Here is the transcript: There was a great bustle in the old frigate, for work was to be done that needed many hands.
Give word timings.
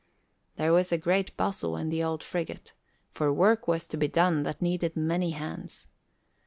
There 0.55 0.73
was 0.73 0.91
a 0.91 0.97
great 0.97 1.37
bustle 1.37 1.77
in 1.77 1.89
the 1.89 2.03
old 2.03 2.23
frigate, 2.23 2.73
for 3.11 3.31
work 3.31 3.67
was 3.67 3.85
to 3.85 3.97
be 3.97 4.07
done 4.07 4.41
that 4.41 4.59
needed 4.59 4.95
many 4.97 5.29
hands. 5.29 5.89